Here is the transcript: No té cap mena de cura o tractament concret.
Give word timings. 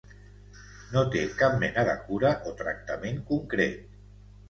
No 0.95 1.03
té 1.17 1.21
cap 1.43 1.59
mena 1.65 1.85
de 1.91 1.95
cura 2.09 2.35
o 2.53 2.57
tractament 2.65 3.25
concret. 3.33 3.97